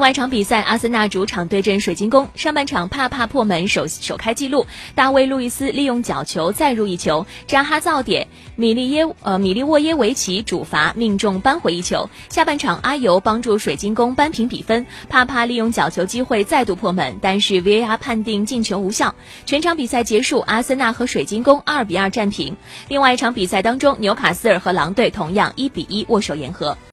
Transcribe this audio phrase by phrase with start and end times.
[0.00, 8.26] 另外一场比赛，阿森纳主场对阵水晶宫，上半场帕帕破门首首开纪录，大卫路易斯利用角球再入一球，扎哈造点，
[8.56, 12.08] 米利耶呃米利沃耶维奇主罚命中扳回一球。
[12.30, 19.14] 下半场阿尤帮助水晶宫扳平比分，帕帕利用角球机会再度破门，但是 VAR 判定进球无效。
[19.44, 22.56] 全场比赛结束，阿森纳和水晶宫二比二战平。
[22.88, 26.74] 另外一场比赛当中，纽卡斯尔和狼队同样一比一握手言和。